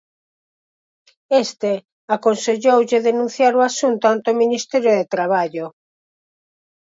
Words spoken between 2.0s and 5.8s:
aconselloulle denunciar o asunto ante o Ministerio de Traballo.